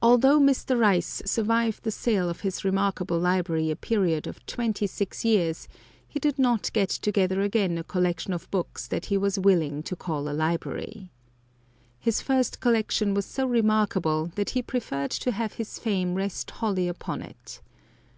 Although 0.00 0.40
Mr. 0.40 0.80
Rice 0.80 1.20
survived 1.26 1.82
the 1.82 1.90
sale 1.90 2.30
of 2.30 2.40
his 2.40 2.64
remarkable 2.64 3.18
library 3.18 3.70
a 3.70 3.76
period 3.76 4.26
of 4.26 4.46
twenty 4.46 4.86
six 4.86 5.22
years, 5.22 5.68
he 6.08 6.18
did 6.18 6.38
not 6.38 6.72
get 6.72 6.88
together 6.88 7.42
again 7.42 7.76
a 7.76 7.84
collection 7.84 8.32
of 8.32 8.50
books 8.50 8.86
that 8.88 9.04
he 9.12 9.18
was 9.18 9.38
willing 9.38 9.82
to 9.82 9.94
call 9.94 10.30
a 10.30 10.30
library. 10.32 11.10
His 12.00 12.22
first 12.22 12.60
collection 12.60 13.12
was 13.12 13.26
so 13.26 13.46
remarkable 13.46 14.32
that 14.34 14.48
he 14.56 14.62
preferred 14.62 15.10
to 15.10 15.32
have 15.32 15.52
his 15.60 15.78
fame 15.78 16.14
rest 16.14 16.50
wholly 16.50 16.88
upon 16.88 17.20
it. 17.20 17.60